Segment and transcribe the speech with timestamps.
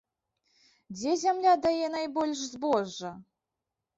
[0.95, 3.11] Дзе зямля дае найбольш збожжа?